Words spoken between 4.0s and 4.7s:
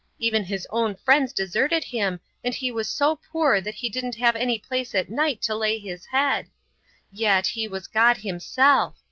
have any